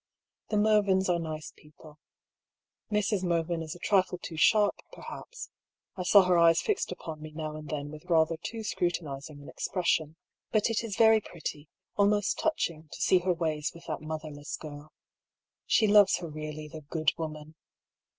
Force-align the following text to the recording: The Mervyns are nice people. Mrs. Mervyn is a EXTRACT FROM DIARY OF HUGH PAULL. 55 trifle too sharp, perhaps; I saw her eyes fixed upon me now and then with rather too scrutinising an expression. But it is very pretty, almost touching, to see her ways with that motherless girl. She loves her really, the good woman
The 0.49 0.57
Mervyns 0.57 1.09
are 1.09 1.19
nice 1.19 1.53
people. 1.55 1.99
Mrs. 2.91 3.21
Mervyn 3.23 3.61
is 3.61 3.75
a 3.75 3.77
EXTRACT 3.77 4.09
FROM 4.09 4.17
DIARY 4.17 4.17
OF 4.17 4.17
HUGH 4.17 4.17
PAULL. 4.17 4.17
55 4.17 4.17
trifle 4.17 4.17
too 4.17 4.37
sharp, 4.37 4.75
perhaps; 4.91 5.49
I 5.95 6.01
saw 6.03 6.23
her 6.23 6.37
eyes 6.39 6.59
fixed 6.63 6.91
upon 6.91 7.21
me 7.21 7.31
now 7.35 7.55
and 7.55 7.69
then 7.69 7.91
with 7.91 8.05
rather 8.05 8.35
too 8.37 8.63
scrutinising 8.63 9.39
an 9.43 9.47
expression. 9.49 10.15
But 10.51 10.71
it 10.71 10.83
is 10.83 10.97
very 10.97 11.21
pretty, 11.21 11.69
almost 11.97 12.39
touching, 12.39 12.87
to 12.91 12.99
see 12.99 13.19
her 13.19 13.33
ways 13.35 13.69
with 13.75 13.85
that 13.85 14.01
motherless 14.01 14.57
girl. 14.57 14.91
She 15.67 15.85
loves 15.85 16.17
her 16.17 16.29
really, 16.29 16.67
the 16.67 16.81
good 16.81 17.11
woman 17.17 17.53